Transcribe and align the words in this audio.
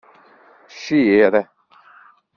Cir. 0.77 1.33